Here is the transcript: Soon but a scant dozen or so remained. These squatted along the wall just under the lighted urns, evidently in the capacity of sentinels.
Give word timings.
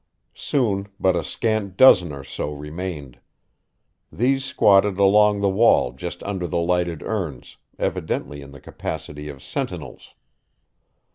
Soon 0.33 0.87
but 0.99 1.15
a 1.15 1.23
scant 1.23 1.77
dozen 1.77 2.11
or 2.11 2.23
so 2.23 2.51
remained. 2.51 3.19
These 4.11 4.43
squatted 4.43 4.97
along 4.97 5.41
the 5.41 5.47
wall 5.49 5.91
just 5.91 6.23
under 6.23 6.47
the 6.47 6.57
lighted 6.57 7.03
urns, 7.03 7.57
evidently 7.77 8.41
in 8.41 8.49
the 8.49 8.59
capacity 8.59 9.29
of 9.29 9.43
sentinels. 9.43 10.15